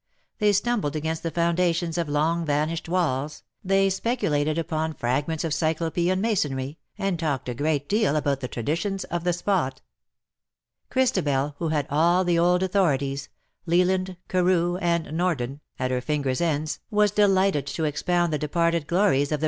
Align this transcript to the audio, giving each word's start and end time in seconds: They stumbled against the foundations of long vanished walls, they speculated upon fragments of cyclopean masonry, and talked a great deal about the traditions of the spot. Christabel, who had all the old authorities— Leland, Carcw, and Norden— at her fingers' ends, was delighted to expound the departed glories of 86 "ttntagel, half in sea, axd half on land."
They 0.39 0.51
stumbled 0.51 0.95
against 0.95 1.21
the 1.21 1.29
foundations 1.29 1.95
of 1.95 2.09
long 2.09 2.43
vanished 2.43 2.89
walls, 2.89 3.43
they 3.63 3.87
speculated 3.91 4.57
upon 4.57 4.93
fragments 4.95 5.43
of 5.43 5.53
cyclopean 5.53 6.19
masonry, 6.19 6.79
and 6.97 7.19
talked 7.19 7.47
a 7.47 7.53
great 7.53 7.87
deal 7.87 8.15
about 8.15 8.39
the 8.39 8.47
traditions 8.47 9.03
of 9.03 9.23
the 9.23 9.31
spot. 9.31 9.81
Christabel, 10.89 11.53
who 11.59 11.67
had 11.67 11.85
all 11.91 12.23
the 12.23 12.39
old 12.39 12.63
authorities— 12.63 13.29
Leland, 13.67 14.17
Carcw, 14.27 14.79
and 14.81 15.15
Norden— 15.15 15.59
at 15.77 15.91
her 15.91 16.01
fingers' 16.01 16.41
ends, 16.41 16.79
was 16.89 17.11
delighted 17.11 17.67
to 17.67 17.85
expound 17.85 18.33
the 18.33 18.39
departed 18.39 18.87
glories 18.87 19.05
of 19.05 19.05
86 19.05 19.05
"ttntagel, 19.05 19.05
half 19.05 19.05
in 19.05 19.09
sea, 19.11 19.21
axd 19.27 19.29
half 19.29 19.31
on 19.31 19.31
land." 19.31 19.39